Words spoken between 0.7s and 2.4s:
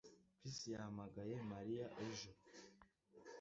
yahamagaye Mariya ejo